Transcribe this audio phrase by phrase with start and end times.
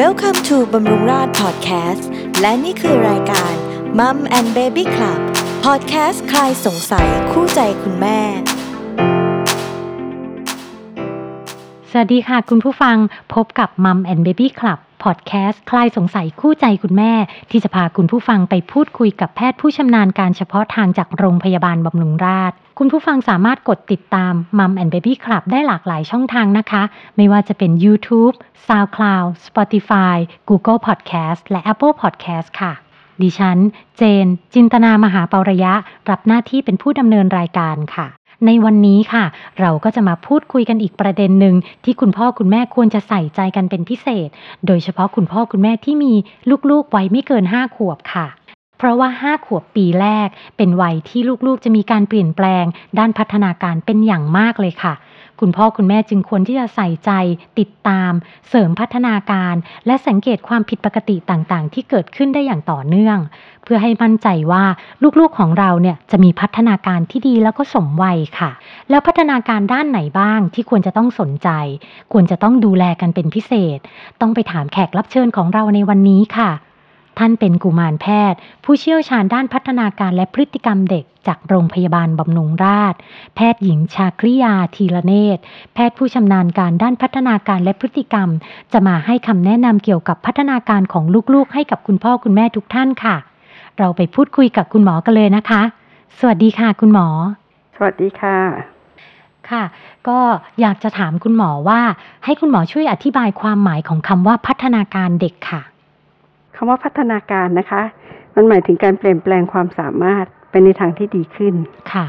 [0.00, 2.04] Welcome to บำรุงราษฎร์ Podcast
[2.40, 3.52] และนี่คือรายการ
[3.98, 5.20] Mum and Baby Club
[5.64, 8.18] Podcast คลายสงสัยคู่ใจคุณแม่
[11.90, 12.96] สวัสดีค่ะคุณผู้ฟัง
[13.34, 17.12] พบกับ Mum and Baby Club พอดแคสต์คลายสงสัยคู่ใจคุณแม่
[17.50, 26.82] ที่จะพาคุณผู้ฟังไปพูดคุยกับแพทย์ผู้ชำนาญการเฉพาะทางจากโรงพยาบาลบำรุงราษฎร์คุณผู้ฟังสามารถกดติดตาม Mum and Baby Club ได้หลากหลายช่องทางนะคะ
[27.16, 28.34] ไม่ว่าจะเป็น YouTube,
[28.66, 30.16] SoundCloud, Spotify,
[30.48, 32.72] Google Podcast และ Apple Podcast ค่ะ
[33.22, 33.58] ดิฉัน
[33.96, 35.74] เจน จินตนามหาปรยะ
[36.10, 38.08] รับหน้าที่เป็นผู้ดำเนินรายการค่ะ
[38.46, 39.24] ในวันนี้ค่ะ
[39.60, 41.54] เราก็จะมาพูดคุยกันอีกประเด็นหนึ่ง
[41.84, 44.28] ที่คุณพ่อคุณแม่ควรจะใส่ใจกันเป็นพิเศษ
[44.66, 46.12] โดยเฉพาะคุณพ่อคุณแม่ที่มี
[46.70, 48.26] ลูกๆไว้ไม่เกิน 5 ขวบค่ะ
[48.78, 52.64] เพราะว่า 5 ขวบปีแรก เป็นวัยที่ลูกๆ จะมีการเปลี่ยนแปลง
[52.98, 54.94] ด้านพัฒนาการเป็นอย่างมากเลยค่ะ
[55.40, 57.10] คุณพ่อคุณแม่จึงควรที่จะใส่ใจ
[57.58, 58.12] ติดตาม
[58.48, 59.54] เสริมพัฒนาการ
[59.86, 63.18] และสังเกตความผิดปกติต่างๆ ที่เกิดขึ้นได้อย่างต่อเนื่อง
[63.64, 64.64] เพื่อให้มั่นใจว่า
[65.18, 68.50] ลูกๆของเราเนี่ยจะมีพัฒนาการที่ดีแล้วก็สมวัยค่ะ
[68.90, 71.48] แล้วพัฒนาการด้านไหนบ้างที่ควรจะต้องสนใจ
[72.12, 73.78] ควรจะต้องดูแลกันเป็นพิเศษ
[74.20, 76.50] ต้องไปถามแขกรับเชิญของเราในวันนี้ค่ะ
[77.18, 83.00] ท่านเป็นกุมารแพทย์ ผู้เชี่ยวชาญด้านพัฒนาการและพฤติกรรมเด็ก จากโรงพยาบาลบำรุงราษฎร์
[83.34, 85.42] แพทย์หญิงชาคริยาทีละเนตร
[85.74, 88.28] แพทย์ผู้ชำนาญการด้านพัฒนาการและพฤติกรรม
[88.72, 93.16] จะมาให้คำแนะนำเกี่ยวกับพัฒนาการของลูกๆ ให้กับคุณพ่อคุณแม่ทุกท่านค่ะ
[93.78, 95.62] เราไปพูดคุยกับคุณหมอกันเลยนะคะ
[96.18, 97.06] สวัสดีค่ะ คุณหมอ
[97.76, 98.38] สวัสดีค่ะ
[99.50, 99.64] ค่ะ
[100.08, 100.18] ก็
[100.60, 101.80] อยากจะถามคุณหมอว่า
[102.24, 105.62] ให้คุณหมอช่วยอธิบายความหมายของคำว่าพัฒนาการเด็กค่ะ
[106.56, 107.82] คำว่าพัฒนาการนะคะ
[108.34, 111.54] มันหมายถึงการเปลี่ยนแปลงความสามารถ ไปในทางที่ดีขึ้น
[111.92, 112.06] ค่ะ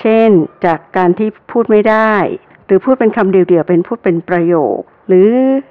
[0.00, 0.30] เช่น
[0.64, 2.12] จากการที่พูดไม่ได้
[2.66, 4.78] หรือพูดเป็นคำเดียวๆเป็นพูดเป็นประโยค
[5.08, 5.28] หรือ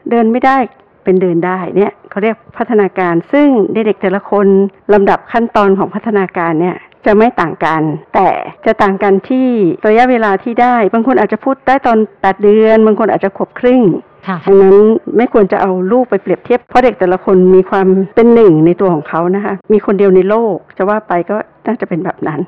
[0.10, 0.58] เดินไม่ได้
[1.04, 4.48] เป็นเดินได้เนี่ยเขาเรียกพัฒนาการซึ่งเด็กๆแต่ละคน
[4.94, 7.82] ลำดับขั้นตอนของพัฒนาการเนี่ย จะไม่ต่างกัน
[8.16, 8.30] แต่
[8.66, 9.48] จะต่างกันที่
[9.88, 13.82] ระยะเวลาที่ได้ บางคนอาจจะพูดได้ตอน 8 เดือน บางคนอาจจะขวบครึ่ง
[14.28, 14.76] ค่ะดังนั้น
[15.18, 21.36] ไม่ควรจะเอาลูกไปเปรียบเทียบ เพราะเด็กแต่ละคนมีความเป็นหนึ่งในตัวของเขานะคะ มีคนเดียวในโลก จะว่าไปก็
[21.68, 22.40] น่าจะเป็นแบบนั้น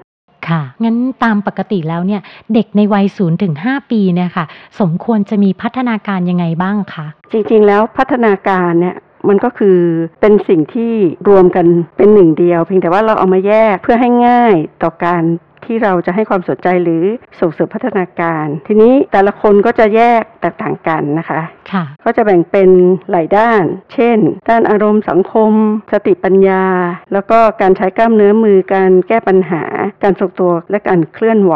[0.47, 2.21] ค่ะ งั้นตามปกติแล้วเนี่ย
[2.53, 4.45] เด็กในวัย0ถึง5ปีเนี่ยค่ะ
[4.79, 8.95] สมควรจะมีพัฒนาการยังไงบ้างคะ จริงๆแล้วพัฒนาการเนี่ย
[9.29, 9.79] มันก็คือ
[10.21, 10.93] เป็นสิ่งที่
[11.29, 11.65] รวมกัน
[11.97, 15.23] เป็นหนึ่งเดียว เพียงแต่ว่าเราเอามาแยกเพื่อให้ง่ายต่อการ
[15.65, 17.03] ที่เราจะให้ความสนใจหรือ
[17.39, 21.41] ส่งเสริมพัฒนาการ ทีนี้แต่ละคนก็จะแยกแตกต่างกันนะคะ
[21.71, 22.69] ค่ะก็จะแบ่งเป็น
[23.11, 23.63] หลายด้าน
[23.93, 24.17] เช่น
[24.49, 25.51] ด้านอารมณ์สังคม
[25.91, 26.65] สติปัญญา
[27.13, 29.63] แล้วก็การใช้กล้ามเนื้อมือการแก้ปัญหา
[30.03, 31.55] การทรงตัวและการเคลื่อนไหว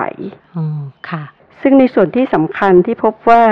[0.56, 0.66] อ๋อ
[1.10, 1.24] ค่ะ
[1.62, 3.44] ซึ่งในส่วนที่สำคัญที่พบว่า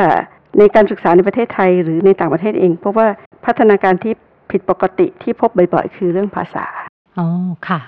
[0.60, 3.08] ในการศึกษาในประเทศไทยหรือในต่างประเทศเองพบว่า
[3.46, 4.14] พัฒนาการที่
[4.52, 6.66] ผิดปกติที่พบบ่อยๆ คือเรื่องภาษา
[7.20, 7.28] อ๋อ
[7.68, 7.80] ค่ะ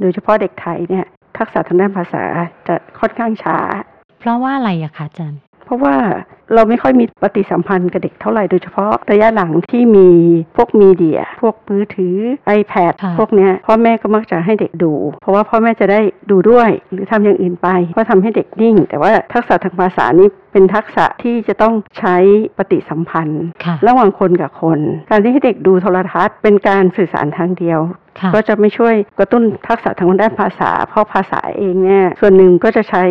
[0.00, 1.04] โดยเฉพาะเด็กไทยเนี่ย
[1.38, 2.22] ทักษะทางด้านภาษา
[2.68, 3.58] จะค่อนข้างช้า
[4.20, 5.96] เพราะว่าอะไรอะคะอาจารย์เพราะว่า
[6.54, 10.08] เราไม่ค่อยมีปฏิสัมพันธ์กับเด็กเท่าไหร่โดยเฉพาะระยะหลังที่มี
[10.56, 12.16] พวกมีเดีย พวกมือถือ
[12.58, 16.00] iPad ค่ะพวกเนี้ยพ่อแม่ก็มักจะให้เด็กดู เพราะว่าพ่อแม่จะได้
[16.30, 22.16] ดูด้วย หรือทำอย่างอื่นไป ก็ทำให้เด็กนิ่ง แต่ว่าทักษะทางภาษานี้ เป็นทักษะที่จะต้องใช้
[22.56, 24.78] ปฏิสัมพันธ์ค่ะระหว่างคนกับคน
[25.10, 27.80] การที่ให้เด็กดูโทรทัศน์ เป็นการสื่อสารทางเดียว
[28.20, 33.04] ค่ะก็จะไม่ช่วยกระตุ้นทักษะทางด้านภาษา เพราะภาษาเองเนี่ยส่วนหนึ่งก็จะใช้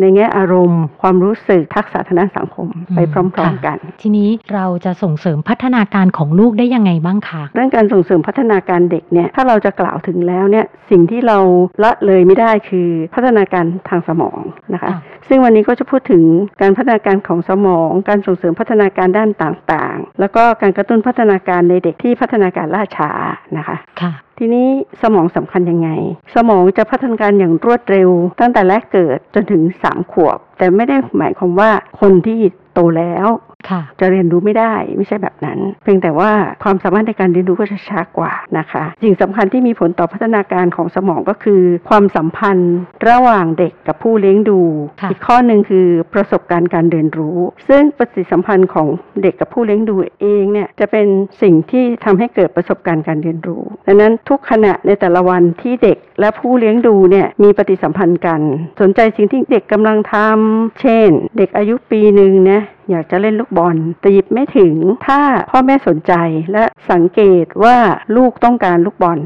[0.00, 11.38] ในแง่อารมณ์ ความรู้สึกทักษะทางด้านสังคมอืมไปพร้อมค่ะๆกัน ทีนี้เราจะส่งเสริมพัฒนาการของลูกได้ยังไงบ้างคะเรื่องการส่งเสริมพัฒนาการเด็กเนี่ยถ้าเราจะกล่าวถึงแล้วเนี่ยสิ่งที่เรา
[11.84, 14.38] ละเลยไม่ได้คือพัฒนาการทางสมอง
[14.74, 16.22] นะคะค่ะซึ่งวันนี้ก็จะพูดถึง
[16.62, 23.10] การพัฒนาการของสมอง การส่งเสริมพัฒนาการด้านต่างๆ แล้วก็การกระตุ้นพัฒนาการในเด็กที่พัฒนาการล่าช้า
[23.56, 24.68] นะคะค่ะทีนี้
[25.02, 25.88] สมองสำคัญยังไง
[26.34, 31.70] สมองจะพัฒนาการอย่างรวดเร็ว ตั้งแต่แรกเกิดจนถึง 3 ขวบ แต่ไม่ได้หมายความว่า
[32.00, 32.38] คนที่
[32.74, 33.28] โตแล้ว
[33.70, 36.30] ค่ะจะเรียนรู้ไม่ได้ไม่ใช่แบบนั้น เพียงแต่ว่า
[36.64, 42.76] ความสามารถในการเรียนรู้ก็จะช้ากว่านะคะสิ่งสำคัญที่มีผลต่อพัฒนาการของสมองก็คือ ความสัมพันธ์
[43.08, 44.60] ระหว่างเด็กกับผู้เลี้ยงดู
[45.00, 47.38] ค่ะอีกข้อหนึ่งคือประสบการณ์การเรียนรู้
[47.68, 48.86] ซึ่งปฏิสัมพันธ์ของ
[49.22, 51.06] เด็กกับผู้เลี้ยงดูเองเนี่ยจะเป็น
[51.42, 58.40] สิ่งที่ทำให้เกิดประสบการณ์การเรียนรู้ดังนั้นทุกขณะในแต่ละวันที่เด็กและผู้เลี้ยงดูเนี่ยมีปฏิสัมพันธ์กัน
[58.80, 60.47] สนใจสิ่งที่เด็กกำลังทำ
[60.80, 62.60] เช่น เด็กอายุปีหนึ่งนะ
[62.90, 64.74] อยากจะเล่นลูกบอลแต่หยิบไม่ถึง
[65.06, 66.12] ถ้าพ่อแม่สนใจ
[66.52, 67.76] และสังเกตว่า
[68.16, 69.18] ลูกต้องการลูกบอล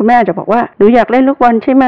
[0.00, 1.86] ค่ะคุณแม่อาจจะบอกว่าหนูอยากเล่นลูกบอลใช่ไหม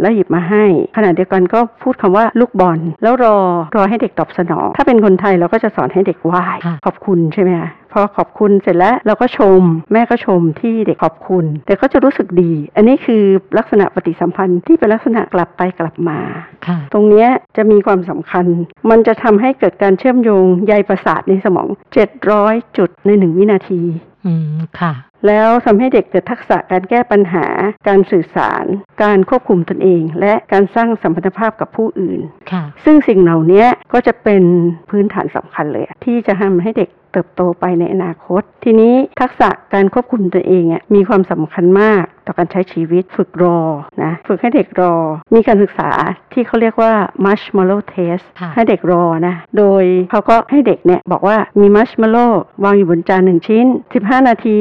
[0.00, 0.64] แล้วหยิบมาให้
[0.96, 3.36] ขณะเดียวกันก็พูดคำว่าลูกบอล แล้วรอ
[3.76, 9.60] รอให้เด็กตอบสนอง ถ้าเป็นคนไทยเราก็จะสอนให้เด็กไหว้ค่ะขอบคุณใช่ไหมคะพอขอบคุณเสร็จแล้วเราก็ชม
[9.92, 13.22] แม่ก็ชมที่เด็กขอบคุณ แต่ก็จะรู้สึกดี อันนี้คือ
[13.58, 16.18] ลักษณะปฏิสัมพันธ์ที่เป็นลักษณะกลับไปกลับมา
[16.66, 18.46] ค่ะตรงเนี้ยจะมีความสำคัญ
[18.90, 21.68] มันจะทำให้เกิดการเชื่อมโยงใยประสาทในสมอง
[22.22, 23.82] 700 จุดในหนึ่งวินาที
[24.26, 24.92] อืมค่ะ
[25.26, 27.46] แล้วทำให้เด็กเกิดทักษะการแก้ปัญหา
[27.88, 28.64] การสื่อสาร
[29.02, 32.20] การควบคุมตนเอง และการสร้างสัมพันธภาพกับผู้อื่น
[32.52, 34.42] ค่ะซึ่งสิ่งเหล่านี้ก็จะเป็น
[34.90, 43.60] พื้นฐานสำคัญเลยอะที่จะทำให้เด็กเติบโตไปในอนาคต ทีนี้ทักษะการควบคุมตัวเองอะมีความสำคัญมากต่อการใช้ชีวิตฝึกรอ
[44.02, 44.94] นะฝึกให้เด็กรอ
[45.34, 45.90] มีการศึกษา
[46.32, 46.92] ที่เขาเรียกว่า
[47.24, 52.32] marshmallow test ค่ะให้เด็กรอนะ โดยเขาก็ให้เด็กเนี่ยบอกว่ามี marshmallow
[52.64, 53.66] วางอยู่บนจานหนึ่งชิ้น
[53.96, 54.58] 15 นาที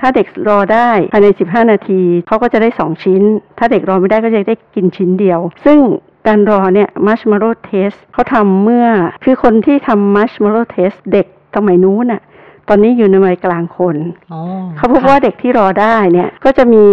[0.00, 3.22] ถ้าเด็กรอได้ภายใน 15 นาทีเขาก็จะได้ 2 ชิ้น
[3.58, 5.78] ถ้าเด็กรอไม่ได้ก็จะได้กินชิ้นเดียว ซึ่ง
[6.26, 8.86] การรอเนี่ย marshmallow test เขาทำเมื่อ
[9.24, 11.26] คือคนที่ทำ marshmallow test เด็ก
[11.56, 12.22] สมัยนู้นน่ะ
[12.68, 13.96] ตอนนี้อยู่ในวัยกลางคน
[14.32, 14.40] อ๋อ
[14.76, 16.84] เขาพบว่าเด็กที่รอได้เนี่ยก็จะมี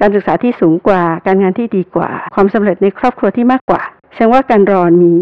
[0.00, 3.82] การศึกษาที่สูงกว่า การงานที่ดีกว่า ความสำเร็จในครอบครัวที่มากกว่า
[4.14, 5.12] แสดงว่าการรอมี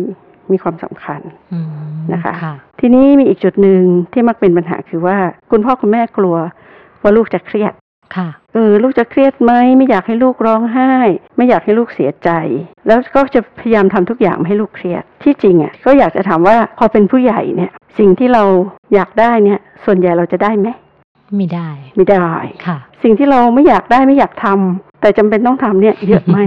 [0.52, 1.20] มีความสำคัญ
[1.52, 1.68] อืม
[2.12, 3.82] นะคะค่ะทีนี้มีอีกจุดหนึ่ง
[4.12, 5.16] ที่มักเป็นปัญหาคือว่า
[5.50, 6.36] คุณพ่อคุณแม่กลัว
[7.04, 7.72] ว่าลูกจะเครียด
[8.16, 10.92] ค่ะเออลูกจะเครียดไหมไม่อยากให้ลูกร้องไห้
[11.36, 12.30] ไม่อยากให้ลูกเสียใจ
[12.86, 18.44] แล้วก็จะพยายามทำทุกอย่างไม่ให้ลูกเครียดที่จริงอะก็อยากจะถามว่าพอเป็นผู้ใหญ่เนี่ย สิ่งที่เรา
[18.94, 20.68] อยากได้เนี่ย ส่วนใหญ่เราจะได้ไหม
[21.36, 22.30] ไม่ได้ ไม่ได้
[22.66, 26.38] ค่ะ สิ่งที่เราไม่อยากได้ไม่อยากทำแต่จำเป็นต้องทำเนี่ยเยอะไหม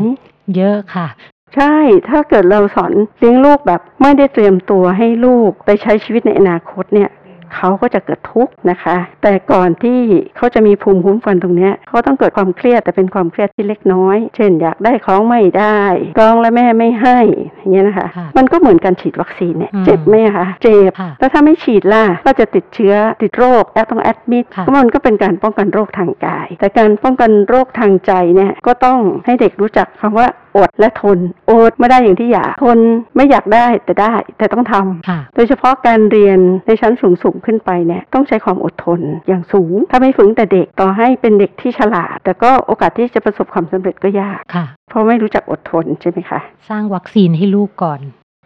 [0.56, 1.08] เยอะค่ะ
[1.56, 1.76] ใช่
[2.10, 7.10] ถ้าเกิดเราสอนเลี้ยงลูกแบบไม่ได้เตรียมตัวให้ลูกไปใช้ชีวิตในอนาคตเนี่ย
[7.56, 10.00] เขาก็จะเกิดทุกข์นะคะ แต่ก่อนที่
[10.38, 15.80] เขาจะมีภูมิคุ้มกันตรงเนี้ยเขาต้องเกิดความเครียดแต่เป็นความเครียดที่เล็กน้อย เช่น อยากได้ของไม่ได้
[16.20, 17.20] ร้องแล้วแม่ไม่ให้
[17.58, 30.28] อย่างเงี้ยนะคะค่ะมันก็เหมือนการฉีดวัคซีนเนี่ยอืมเจ็บไหมคะเจ็บค่ะแล้วถ้าไม่ฉีดล่ะก็จะติดเชื้อติดโรคแอดต้องแอดมิดค่ะก็มันก็เป็นการป้องกันโรคทางกาย แต่การป้องกันโรคทางใจเนี่ยก็ต้องให้เด็กรู้จักคำว่า
[30.58, 31.20] อดและทน
[31.50, 32.80] อดไม่ได้อย่างที่อยากทน
[33.16, 46.40] ไม่อยากได้แต่ได้แต่ต้องทำค่ะโดยเฉพาะการเรียนในชั้นสูงสูงๆขึ้นไปเนี่ยต้องใช้ความอดทนอย่างสูง ถ้าไม่ฝึกแต่เด็กต่อให้เป็นเด็กที่ฉลาด แต่ก็โอกาสที่จะประสบความสำเร็จก็ยากค่ะเพราะไม่รู้จักอดทนใช่ไหมคะ
[46.70, 48.02] สร้างวัคซีนให้ลูกก่อน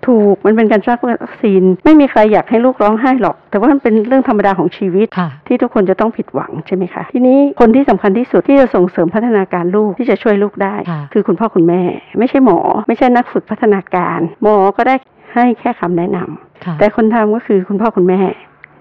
[0.08, 11.82] ถูกมันเป็นการสร้างวัคซีน ไม่มีใครอยากให้ลูกร้องไห้หรอก แต่ว่ามันเป็นเรื่องธรรมดาของชีวิตค่ะที่ทุกคนจะต้องผิดหวังใช่ไหมคะทีนี้คนที่สำคัญที่สุดที่จะส่งเสริมพัฒนาการลูกที่จะช่วยลูกได้ค่ะคือคุณพ่อคุณแม่
[12.20, 14.96] ไม่ใช่หมอ ไม่ใช่นักฝึกพัฒนาการ หมอก็ได้
[15.34, 18.20] ให้แค่คำแนะนำค่ะแต่คนทำก็คือคุณพ่อคุณแม่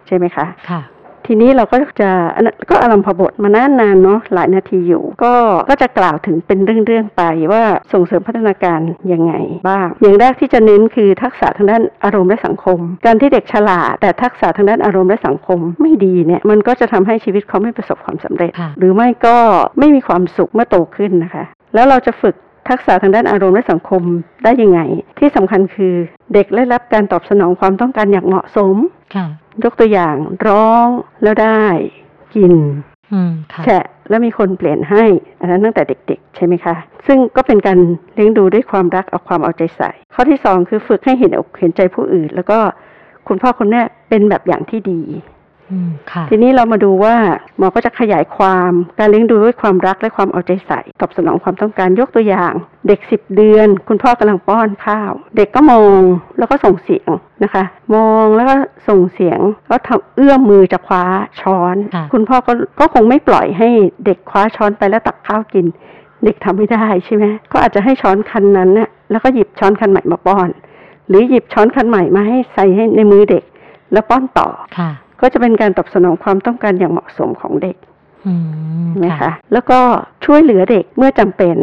[0.06, 0.80] ใช่ไหมคะค่ะ
[1.32, 5.34] ทีนี้เราก็จะอันนั้นก็อารัมพบทมานานนานๆเนาะหลายนาทีอยู่ ก็
[5.70, 7.22] ก็จะกล่าวถึงเป็นเรื่องๆไป
[7.52, 7.62] ว่า
[7.92, 8.80] ส่งเสริมพัฒนาการ
[9.12, 9.32] ยังไง
[9.68, 19.36] บ้าง อย่างแรกที่จะเน้นคือทักษะทางด้านอารมณ์และสังคม การที่เด็กฉลาด แต่ทักษะทางด้านอารมณ์และสังคมไม่ดีเนี่ยมันก็จะทำให้ชีวิตเขาไม่ประสบความสำเร็จค่ะหรือไม่ก็
[19.78, 21.44] ไม่มีความสุขเมื่อโตขึ้นนะคะ
[21.74, 22.34] แล้วเราจะฝึก
[22.68, 24.02] ทักษะทางด้านอารมณ์และสังคม
[24.44, 24.80] ได้ยังไง
[25.18, 25.94] ที่สำคัญคือ
[26.34, 28.76] เด็กได้รับการตอบสนองความต้องการอย่างเหมาะสม
[29.16, 29.26] ค่ะ
[29.64, 30.14] ยกตัวอย่าง
[30.46, 30.86] ร้อง
[31.22, 31.62] แล้วได้
[32.34, 32.54] กิน
[33.12, 35.04] อืมค่ะแฉะแล้วมีคนเปลี่ยนให้
[35.40, 36.74] อันนั้นตั้งแต่เด็ก ๆ ใช่ไหมคะ
[37.06, 37.78] ซึ่งก็เป็นการ
[38.14, 42.58] เลี้ยงดูด้วยความรักเอาความเอาใจใส่ ข้อที่สองคือฝึกให้เห็นอกเห็นใจผู้อื่น แล้วก็
[43.28, 45.39] คุณพ่อคุณแม่เป็นแบบอย่างที่ดีอืมค่ะ
[46.30, 47.16] ทีนี้เรามาดูว่า
[47.58, 52.52] หมอก็จะขยายความการเลี้ยงดูด้วยความรักและความเอาใจใส่ตอบสนองความต้องการยกตัวอย่าง
[52.88, 56.00] เด็กสิบเดือน คุณพ่อกำลังป้อนข้าว เด็กก็มอง
[56.38, 57.10] แล้วก็ส่งเสียง
[57.44, 58.54] นะคะ มองแล้วก็
[58.88, 61.04] ส่งเสียงก็ทำเอื้อมมือจะคว้า
[61.40, 63.68] ช้อนค่ะคุณพ่อก็ก็คงไม่ปล่อยให้
[64.06, 65.66] เด็กคว้าช้อนไปแล้วตักข้าวกิน
[66.24, 70.48] เด็กทำไม่ได้ใช่ไหมก็อาจจะให้ช้อนคันนั้นน่ะแล้วก็หยิบช้อนคันใหม่มาป้อน
[71.08, 73.44] หรือหยิบช้อนคันใหม่มาให้ใส่ให้ในมือเด็ก
[73.92, 74.48] แล้วป้อนต่อ
[74.78, 77.76] ค่ะ ก็จะเป็นการตอบสนองความต้องการอย่างเหมาะสมของเด็ก
[78.26, 78.32] อื
[78.86, 79.80] มใช่ไหมค่ะคะแล้วก็
[80.24, 81.56] ช่วยเหลือเด็กเมื่อจำเป็น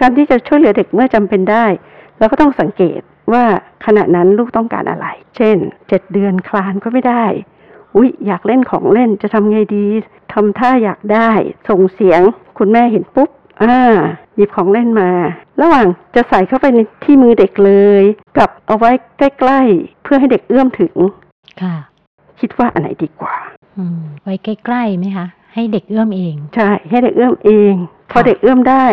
[0.00, 1.66] การที่จะช่วยเหลือเด็กเมื่อจำเป็นได้
[2.18, 3.00] เราก็ต้องสังเกต
[3.32, 3.44] ว่า
[3.86, 5.56] ขณะนั้นลูกต้องการอะไร เช่น
[5.88, 7.24] เจ็ดเดือนคลานก็ไม่ได้
[7.96, 9.86] อุ๊ย อยากเล่นของเล่นจะทำไงดี
[10.32, 11.30] ทำท่าอยากได้
[11.68, 12.20] ส่งเสียง
[12.58, 13.30] คุณแม่เห็นปุ๊บ
[13.62, 13.76] อ่า
[14.36, 15.10] หยิบของเล่นมา
[15.62, 18.02] ระหว่างจะใส่เข้าไปในที่มือเด็กเลย
[18.38, 20.94] กับเอาไว้ใกล้ ๆ เพื่อให้เด็กเอื้อมถึง
[21.62, 21.74] ค่ะ
[22.40, 23.34] คิดว่าอันไหนดีกว่า
[23.78, 27.74] อืมไว้ใกล้ๆไหมคะให้เด็กเอื้อมเอง ใช่ ให้เด็กเอื้อมเอง
[28.10, 28.86] พอค่ะเด็กเอื้อมได้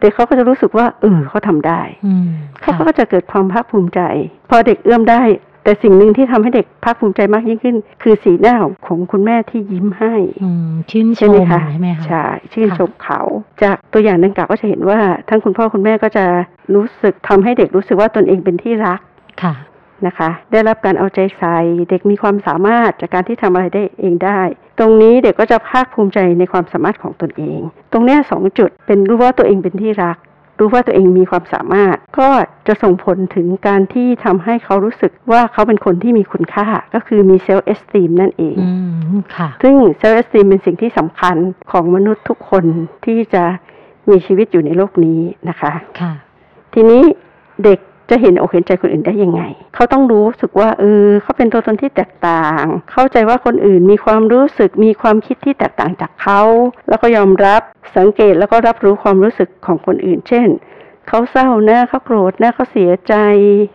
[0.00, 2.26] เด็กเขาก็จะรู้สึกว่าเออเขาทำได้อืม
[2.60, 4.00] เขาค่ะก็จะเกิดความภาคภูมิใจ
[4.50, 5.22] พอเด็กเอื้อมได้
[5.64, 13.20] แต่สิ่งหนึ่งที่ทำให้เด็กภาคภูมิใจมากยิ่งขึ้น คือสีหน้าของของคุณแม่ที่ยิ้มให้อืมชื่นชใช่ไหมมคะใช่ไหมคะใช่ชื่นค่ะชมเขา
[13.62, 16.24] จากตัวอย่างดังกล่าวก็จะเห็นว่า ทั้งคุณพ่อคุณแม่ก็จะ
[16.74, 19.00] รู้สึกทำให้เด็กรู้สึกว่าตนเองเป็นที่รัก
[19.42, 19.54] ค่ะ
[20.06, 21.56] นะคะ ได้รับการเอาใจใส่
[21.90, 24.40] เด็กมีความสามารถจากการที่ทำอะไรได้เองได้
[24.78, 27.60] ตรงนี้เด็กก็จะภาคภูมิใจในความสามารถของตนเอง
[27.92, 30.18] ตรงเนี้ยสองจุดเป็นรู้ว่าตัวเองเป็นที่รัก
[30.58, 32.28] รู้ว่าตัวเองมีความสามารถ ก็
[32.66, 38.68] จะส่งผลถึงการที่ทำให้เขารู้สึกว่าเขาเป็นคนที่มีคุณค่าก็คือมี self-esteem นั่นเองอื
[39.16, 41.36] มค่ะ ซึ่ง self-esteem เป็นสิ่งที่สำคัญ
[41.70, 42.64] ของมนุษย์ทุกคน
[43.04, 43.44] ที่จะ
[44.10, 46.12] มีชีวิตอยู่ในโลกนี้นะคะ ค่ะ
[46.74, 47.02] ทีนี้
[47.64, 47.78] เด็ก
[48.10, 49.42] จะเห็นอกเห็นใจคนอื่นได้ยังไง
[49.74, 52.62] เขาต้องรู้สึกว่าเออเขาเป็นตัวตนที่แตกต่าง
[52.92, 56.40] เข้าใจว่าคนอื่นมีความรู้สึกมีความคิดที่แตกต่างจากเขา
[56.88, 57.62] แล้วก็ยอมรับ
[57.96, 60.48] สังเกตแล้วก็รับรู้ความรู้สึกของคนอื่น เช่น
[61.08, 63.14] เขาเศร้านะเขาโกรธนะเขาเสียใจ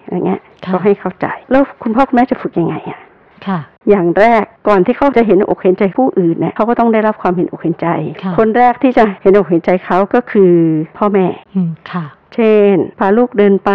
[0.04, 3.00] อะไรเงี้ยค่ะเขาให้เข้าใจแล้วคุณพ่อคุณแม่จะฝึกยังไงอะ
[3.48, 7.88] ค่ะอย่างแรกก่อนที่เขาจะเห็นอกเห็นใจผู้อื่นเนี่ยเขาก็ต้องได้รับความเห็นอกเห็นใจ
[8.24, 10.54] ค่ะคนแรกที่จะเห็นอกเห็นใจเขาก็คือ
[10.98, 11.25] พ่อแม่
[11.56, 13.72] อืมค่ะ เช่น พาลูกเดินไป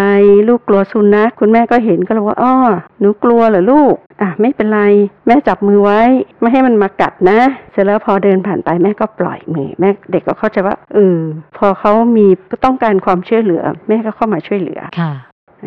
[0.49, 2.55] ลูกกลัวสุนัขคุณแม่ก็เห็นก็เลยว่าอ้อ
[3.01, 4.83] หนูกลัวเหรอลูกอะไม่เป็นไร
[5.27, 6.01] แม่จับมือไว้
[6.41, 7.41] ไม่ให้มันมากัดนะ
[7.73, 11.19] เสร็จแล้วพอเดินผ่านไปแม่ก็ปล่อยมือแม่เด็กก็เข้าใจว่าเออ
[11.59, 12.27] พอเขามี
[12.65, 15.13] ต้องการความช่วยเหลือ แม่ก็เข้ามาช่วยเหลือค่ะ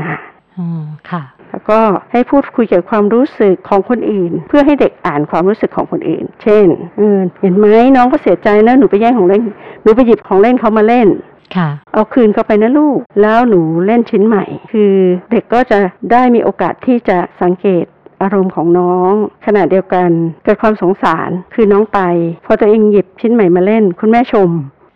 [0.01, 0.13] อ่า
[0.57, 1.79] อืมค่ะแล้วก็
[2.11, 9.43] ให้พูดคุยเกี่ยวกับความรู้สึกของคนอื่น เพื่อให้เด็กอ่านความรู้สึกของคนอื่น เช่นเออเห็นไหมน้องก็เสียใจนะหนูไปแย่งของเล่น
[9.83, 11.07] หนูไปหยิบของเล่นเขามาเล่น
[11.55, 14.93] ค่ะ เอาคืนเข้าไปนะลูก แล้วหนูเล่นชิ้นใหม่ คือ
[15.31, 15.79] เด็กก็จะ
[16.11, 17.85] ได้มีโอกาสที่จะสังเกต
[18.21, 19.11] อารมณ์ของน้อง
[19.45, 20.09] ขณะเดียวกัน
[20.43, 21.99] เกิดความสงสารคือน้องไป
[22.45, 24.49] พอตัวเองหยิบชิ้นใหม่มาเล่น คุณแม่ชม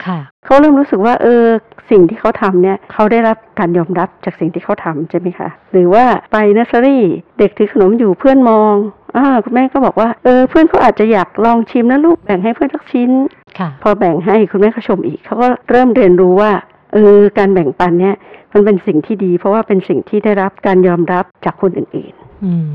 [0.06, 1.44] ค่ะเขาเริ่มรู้สึกว่าเออ
[1.90, 7.04] สิ่งที่เขาทำเนี่ยเขาได้รับการยอมรับจากสิ่งที่เขาทำใช่ไหมคะ หรือว่าไปเนสซอรี่
[7.40, 8.74] เด็กถือขนมอยู่เพื่อนมอง
[9.18, 13.12] อ่าคุณแม่ก็บอกว่า เออเพื่อนเขาอาจจะอยากลองชิมนะลูกแบ่งให้เพื่อนสักชิ้น
[13.60, 16.52] ค่ะพอแบ่งให้คุณแม่ก็ชมอีกเขาก็เริ่มเรียนรู้ว่า
[16.94, 18.16] เออการแบ่งปันเนี่ย
[18.54, 22.14] มันเป็นสิ่งที่ดี เพราะว่าเป็นสิ่งที่ได้รับการยอมรับจากคนอื่น
[22.46, 22.70] อืม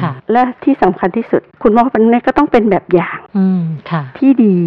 [0.00, 4.58] ค่ะๆและที่สำคัญที่สุด คุณพ่อคุณแม่ก็ต้องเป็นแบบอย่าง อืมค่ะ ที่ดี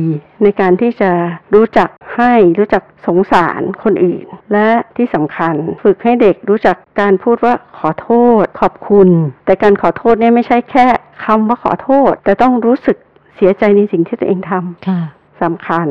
[0.43, 1.11] ในการที่จะ
[1.55, 8.09] รู้จักให้รู้จักสงสารคนอื่น และที่สำคัญฝึกให้เด็กรู้จักการพูดว่าขอโท
[8.43, 9.09] ษ ขอบคุณ
[9.45, 10.85] แต่การขอโทษเนี่ยไม่ใช่แค่
[11.25, 12.97] คำว่าขอโทษ แต่ต้องรู้สึก
[13.35, 15.01] เสียใจในสิ่งที่ตัวเองทำค่ะ
[15.41, 15.87] สำคัญ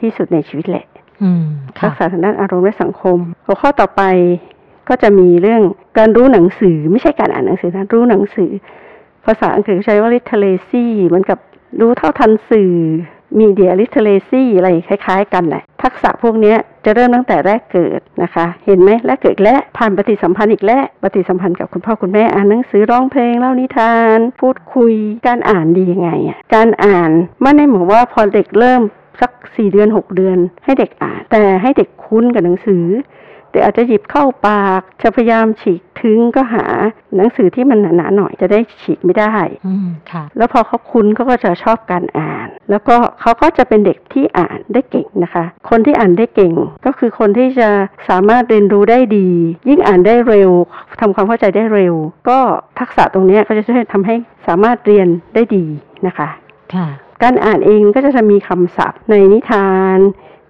[0.00, 0.86] ที่สุดในชีวิตแหละ
[1.22, 1.44] อืม
[1.80, 4.02] รัค่ะกษาทางด้านอารมณ์และสังคม หัวข้อต่อไป
[4.88, 5.62] ก็จะมีเรื่อง
[5.98, 8.50] การรู้หนังสือ ไม่ใช่การอ่านหนังสือนะรู้หนังสือ
[9.26, 11.38] ภาษาอังกฤษใช้ว่า literacy เหมือนกับ
[11.80, 12.72] รู้เท่าทันสื่อ
[13.40, 24.94] media literacy อะไรคล้าย ๆ กันแหละทักษะพวกนี้จะเริ่มตั้งแต่แรกเกิดนะคะ เห็นไหมแรกเกิดและผ่านปฏิสัมพันธ์อีกและปฏิสัมพันธ์กับคุณพ่อคุณแม่อ่านหนังสือร้องเพลงเล่านิทาน พูดคุย
[25.26, 27.10] การอ่านดียังไงอะการอ่าน
[27.42, 28.82] ไม่ได้หมายว่าพอเด็กเริ่ม
[29.20, 32.84] สักสี่เดือนหกเดือน ให้เด็กอ่าน แต่ให้เด็กคุ้นกับหนังสือ
[33.52, 36.64] เด็กอาจจะหยิบเข้าปาก จะพยายามฉีกถึงก็หา
[37.16, 39.34] หนังสือที่มันหนาๆหน่อยจะได้ฉีกไม่ได้
[39.66, 46.54] อืมค่ะ แล้วพอเขาคุ้นเขาก็จะชอบการอ่าน แล้วก็เขาก็จะเป็นเด็กที่อ่านได้เก่งนะคะ คนที่อ่านได้เก่ง
[46.86, 47.68] ก็คือคนที่จะ
[48.08, 49.28] สามารถเรียนรู้ได้ดี
[49.68, 50.50] ยิ่งอ่านได้เร็ว
[51.00, 51.94] ทำความเข้าใจได้เร็ว
[52.28, 52.38] ก็
[52.78, 54.14] ทักษะตรงเนี้ยก็จะช่วยทำให้
[54.46, 55.64] สามารถเรียนได้ดี
[56.06, 56.28] นะคะ
[56.74, 56.88] ค่ะ
[57.22, 59.98] การอ่านเองก็จะมีคำศัพท์ในนิทาน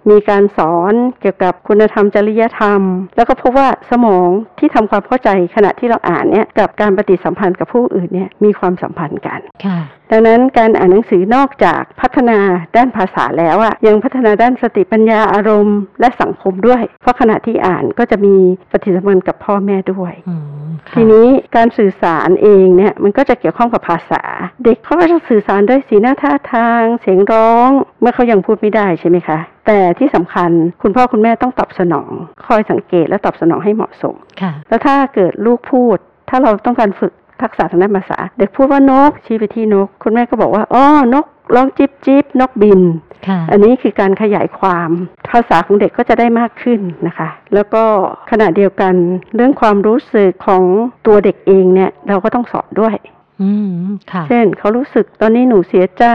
[0.09, 2.81] มีการสอนเกี่ยวกับคุณธรรมจริยธรรม
[3.15, 4.29] แล้วก็พบว่าสมอง
[4.59, 9.79] ที่ทำความเข้าใจขณะที่เราอ่านเนี่ยกับการปฏิสัมพันธ์กับผู้อื่นเนี่ยมีความสัมพันธ์กันค่ะ
[10.13, 12.39] ดังนั้นการอ่านหนังสือนอกจากพัฒนา
[12.77, 18.35] ด้านภาษาแล้วอะยังพัฒนาด้านสติปัญญาอารมณ์ และสังคมด้วย เพราะขณะที่อ่านก็จะมี
[18.71, 24.23] ปฏิสัมพันธ์กับพ่อแม่ด้วยอืมค่ะทีนี้การสื่อสารเองเนี่ยมันก็จะเกี่ยวข้องกับภาษา
[24.63, 27.69] เด็กเขาก็จะสื่อสารด้วยสีหน้าท่าทาง เสียงร้อง
[28.01, 30.51] เมื่อเขายังพูดไม่ได้ใช่ไหมคะแต่ที่สำคัญ
[30.81, 32.11] คุณพ่อคุณแม่ต้องตอบสนอง
[32.45, 35.97] คอยสังเกตและตอบสนองให้เหมาะสมค่ะแล้วถ้าเกิดลูกพูด
[36.29, 40.83] ถ้าเราต้องการฝึก ทักษะทางด้านภาษา เด็กพูดว่านกชี้ไปที่นก คุณแม่ก็บอกว่าอ๋อ
[41.13, 42.81] นกร้องจิบจิบนกบิน
[43.27, 44.89] ค่ะอันนี้คือการขยายความ
[45.29, 47.83] ภาษาของเด็กก็จะได้มากขึ้นนะคะ แล้วก็
[48.31, 48.93] ขณะเดียวกัน
[49.35, 50.63] เรื่องความรู้สึกของ
[51.07, 52.95] ตัวเด็กเองเนี่ยเราก็ต้องสอนด้วย
[53.41, 53.71] อืม
[54.11, 56.05] ค่ะเช่นเขารู้สึกตอนนี้หนูเสียใจ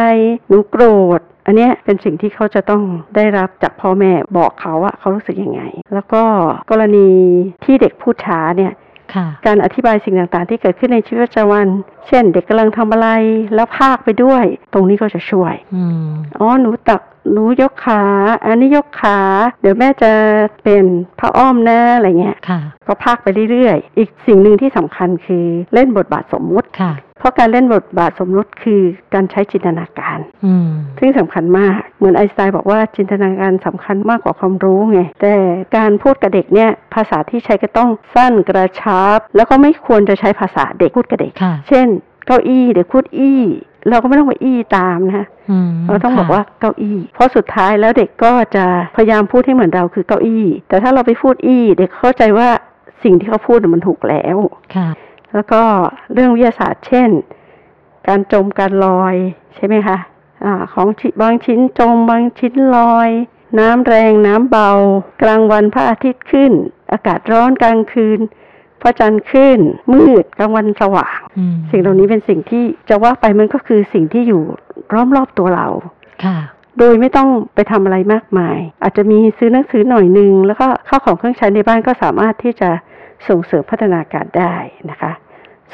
[0.49, 0.85] หนูโกร
[1.19, 2.83] ธ อันเนี้ยเป็นสิ่งที่เขาจะต้อง
[3.17, 5.63] ได้รับจากพ่อแม่บอกเขาอะเขารู้สึกยังไง
[5.95, 6.23] แล้วก็
[6.71, 7.09] กรณี
[7.65, 8.79] ที่เด็กพูดช้าเนี่ยค่ะ
[9.47, 11.67] การอธิบายสิ่งต่างๆ ที่เกิดขึ้นในชีวิตประจำวัน
[12.09, 13.09] เช่น เด็กกำลังทำอะไร
[13.55, 17.01] แล้วพากไปด้วย ตรงนี้ก็จะช่วยอืมอ๋อหนูตัก
[17.33, 18.03] หนูยกขา
[18.47, 19.19] อันนี้ยกขา
[19.61, 20.13] เดี๋ยวแม่จะ
[20.65, 20.85] เป็น
[21.21, 28.83] พระอ้อมนะอะไรเงี้ยค่ะก็พากไปเรื่อยๆ อีกสิ่งหนึ่งที่สำคัญคือเล่นบทบาทสมมุติค่ะ เพราะการเล่นบทบาทสมมุติคือ
[29.15, 30.69] การใช้จินตนาการอืม
[30.99, 35.35] ซึ่งสำคัญมาก เหมือนไอน์สไตน์บอกว่าจินตนาการสำคัญมากกว่าความรู้ไง แต่
[35.77, 41.87] การพูดกับเด็กเนี่ยภาษาที่ใช้ก็ต้องสั้นกระชับ แล้วก็ไม่ควรจะใช้ภาษาเด็กพูดกับเด็กค่ะเช่น
[42.27, 43.41] เก้าอี้เด็กพูดอี้
[43.91, 48.65] เราก็ไม่ต้องไปอี้ตามนะอืมเราต้องบอกค่ะว่าเก้าอี้ เพราะสุดท้ายแล้วเด็กก็จะ
[48.97, 52.49] พยายามพูดให้เหมือนเราคือเก้าอี้ แต่ถ้าเราไปพูดอี้ เด็กเข้าใจว่า
[53.03, 54.37] สิ่งที่เขาพูดน่ะมันถูกแล้ว
[54.75, 54.89] ค่ะ
[55.33, 55.63] แล้วก็
[56.13, 57.09] เรื่องวิทยาศาสตร์เช่น
[58.09, 59.15] การจมการลอย
[59.57, 59.97] ใช่ไหมคะ
[60.45, 63.11] อาของชิบางชิ้นจมบางชิ้นลอย
[63.59, 64.71] น้ำแรงน้ำเบา
[65.23, 66.53] กลางวันพระอาทิตย์ขึ้น
[66.93, 68.21] อากาศร้อนกลางคืน
[68.83, 69.59] พระจันทร์ขึ้น
[69.93, 74.43] มืดกลางวันสว่างอืมสิ่งเหล่านี้เป็นสิ่งที่จะว่าไปมันก็คือสิ่งที่อยู่
[74.93, 75.67] ล้อมรอบตัวเรา
[76.25, 76.39] ค่ะ
[76.79, 82.71] โดยไม่ต้องไปทำอะไรมากมาย อาจจะมีซื้อหนังสือหน่อยหนึ่งแล้วก็ข้าวของเครื่องใช้ในบ้านก็สามารถที่จะ
[83.29, 84.55] ส่งเสริมพัฒนาการได้
[84.91, 85.13] นะคะ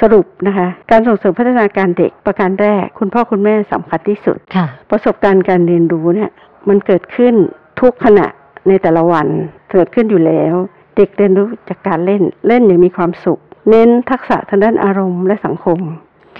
[0.00, 6.30] สรุปนะคะ การส่งเสริมพัฒนาการเด็กประการแรก คุณพ่อคุณแม่สำคัญที่สุดค่ะ ประสบการณ์การเรียนรู้เนี่ย
[6.68, 7.34] มันเกิดขึ้น
[7.80, 8.26] ทุกขณะ
[8.68, 9.26] ในแต่ละวัน
[9.72, 10.54] เกิดขึ้นอยู่แล้ว
[10.96, 15.80] เด็กเรียนรู้จากการเล่นเล่นอย่างมีความสุข เน้นทักษะทางด้านอารมณ์และสังคม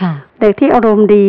[0.00, 1.28] ค่ะเด็กที่อารมณ์ดี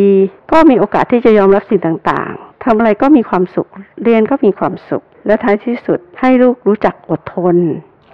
[0.52, 1.80] ก็มีโอกาสที่จะยอมรับสิ่ง
[2.10, 3.68] ต่างๆทำอะไรก็มีความสุข
[4.02, 7.56] เรียนก็มีความสุข และท้ายที่สุดให้ลูกรู้จักอดทน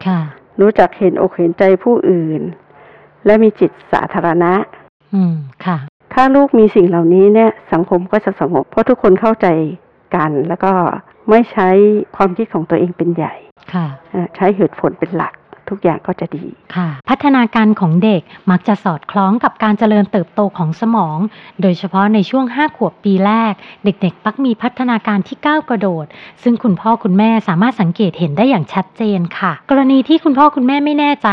[0.07, 0.21] ค่ะ
[0.61, 2.43] รู้จักเห็นอกเห็นใจผู้อื่น
[3.27, 4.53] และมีจิตสาธารณะ
[5.15, 5.35] อืม
[5.67, 5.79] ค่ะ
[6.15, 9.47] ถ้าลูกมีสิ่งเหล่านี้เนี่ย สังคมก็จะสงบเพราะทุกคนเข้าใจ
[10.15, 10.73] กัน แล้วก็
[11.31, 11.69] ไม่ใช้
[12.17, 13.52] ความคิดของตัวเองเป็นใหญ่ค่ะอ่า
[14.37, 15.35] ใช้เหตุผลเป็นหลัก
[15.71, 16.45] ทุกอย่างก็จะดี
[16.77, 21.19] ค่ะ พัฒนาการของเด็กมักจะสอดคล้องกับการเจริญเติบโตของสมอง
[21.63, 23.53] โดยเฉพาะในช่วง 5 ขวบปีแรก
[23.85, 26.07] เด็กๆมักมีพัฒนาการที่ก้าวกระโดด
[26.43, 31.29] ซึ่งคุณพ่อคุณแม่สามารถสังเกตเห็นได้อย่างชัดเจนค่ะ กรณีที่คุณพ่อคุณแม่ไม่แน่ใจ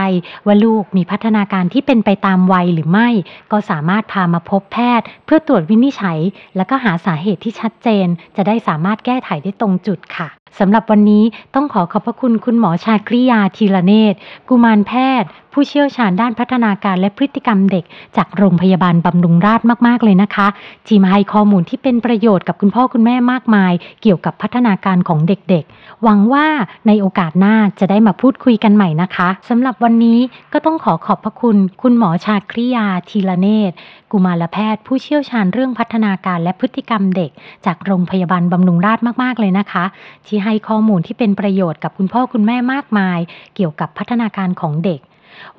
[0.46, 3.10] ว่าลูกมีพัฒนาการที่เป็นไปตามวัยหรือไม่
[3.51, 6.19] ก็สามารถพามาพบแพทย์ เพื่อตรวจวินิจฉัย
[6.55, 10.29] และก็หาสาเหตุที่ชัดเจน จะได้สามารถแก้ไขได้ตรงจุดค่ะ
[10.60, 11.24] สำหรับวันนี้
[11.56, 14.18] ต้องขอขอบพระคุณคุณหมอชาคริยาทีละเนตร
[14.50, 17.84] กุมารแพทย์ผู้เชี่ยวชาญด้านพัฒนาการและพฤติกรรมเด็ก
[18.18, 20.48] จากโรงพยาบาลบำรุงราษฎร์มากๆเลยนะคะ
[20.88, 26.47] ที่มาให้ข้อมูลที่เป็นประโยชน์กับคุณพ่อคุณแม่มากมาย เกี่ยวกับพัฒนาการของเด็กๆ หวังว่า
[26.88, 30.19] ในโอกาสหน้าจะได้มาพูดคุยกันใหม่นะคะสำหรับวันนี้
[30.54, 33.76] ก็ต้องขอขอบพระคุณ คุณหมอชาคริยาทีละเนตร
[34.12, 37.32] กุมารแพทย์ ผู้เชี่ยวชาญเรื่องพัฒนาการและพฤติกรรมเด็ก
[37.65, 39.86] จากโรงพยาบาลบำรุงราษฎร์มากๆเลยนะคะ
[40.28, 43.19] ที่ให้ข้อมูลที่เป็นประโยชน์กับคุณพ่อคุณแม่มากมาย
[43.56, 45.00] เกี่ยวกับพัฒนาการของเด็ก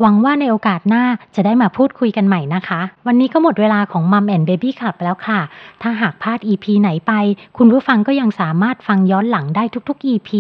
[0.01, 5.41] หวังว่าในโอกาสหน้าจะได้มาพูดคุยกันใหม่นะคะ วันนี้ก็หมดเวลาของ Mum and Baby Club แล้วค่ะ
[5.83, 7.13] ถ้าหากพลาด EP ไหนไป
[7.57, 10.31] คุณผู้ฟังก็ยังสามารถฟังย้อนหลังได้ทุกๆ EP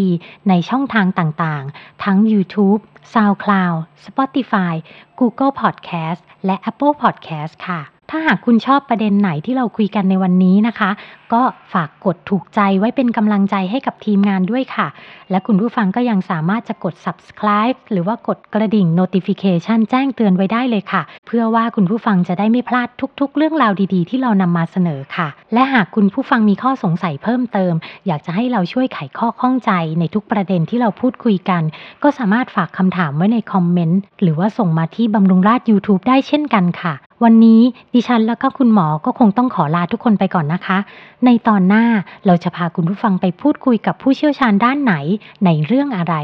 [0.48, 2.80] ในช่องทางต่างๆ ทั้ง YouTube
[3.12, 3.76] SoundCloud
[4.06, 4.74] Spotify
[5.18, 10.90] Google Podcast และ Apple Podcast ค่ะ ถ้าหากคุณชอบประเด็นไหนที่เราคุยกันในวันนี้นะคะ
[11.32, 11.42] ก็
[11.72, 14.88] ฝากกดถูกใจไว้เป็นกำลังใจให้กับทีมงานด้วยค่ะ
[15.30, 22.88] และคุณผู้ฟังก็ยังสามารถจะกด subscribe หรือว่ากดกระดิ่ง notification แจ้งเตือนไว้ได้เลยค่ะ เพื่อว่าคุณผู้ฟังจะได้ไม่พลาด
[23.20, 27.72] ทุก ๆ เรื่องราวดี ๆ ที่เรานำมาเสนอค่ะ และหากคุณผู้ฟังมีข้อสงสัยเพิ่มเติม
[28.06, 31.62] อยากจะให้เราช่วยไขข้อข้องใจในทุกประเด็นที่เราพูดคุยกัน
[32.02, 37.60] ก็สามารถฝากคำถามไว้ในคอมเมนต์หรือว่าส่งมาที่บำรุงราช YouTube ได้เช่นกันค่ะ วันนี้
[37.94, 40.78] ดิฉันแล้วก็คุณหมอก็คงต้องขอลาทุกคนไปก่อนนะคะ
[41.24, 41.84] ในตอนหน้า
[42.26, 44.94] เราจะพาคุณผู้ฟังไปพูดคุยกับผู้เชี่ยวชาญด้านไหน
[45.44, 46.14] ในเรื่องอะไร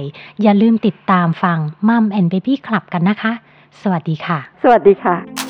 [0.43, 3.33] อย่าลืมติดตามฟังมัมแอนเบบี้คลับกันนะคะ
[3.83, 5.46] สวัสดีค่ะ สวัสดีค่ะ